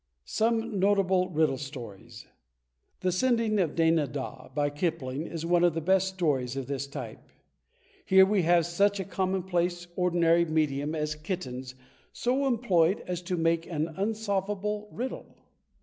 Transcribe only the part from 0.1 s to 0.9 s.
Some